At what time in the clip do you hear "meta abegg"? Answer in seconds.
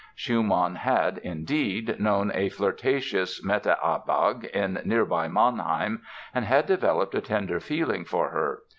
3.45-4.45